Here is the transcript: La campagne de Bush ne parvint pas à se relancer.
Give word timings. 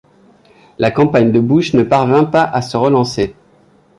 La 0.79 0.89
campagne 0.89 1.31
de 1.31 1.39
Bush 1.39 1.75
ne 1.75 1.83
parvint 1.83 2.23
pas 2.25 2.41
à 2.41 2.63
se 2.63 2.75
relancer. 2.75 3.35